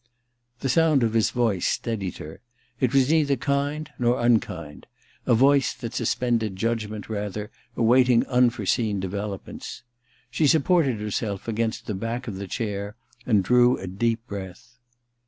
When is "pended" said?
6.15-6.55